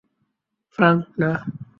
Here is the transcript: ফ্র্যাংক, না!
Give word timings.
ফ্র্যাংক, 0.79 1.01
না! 1.21 1.31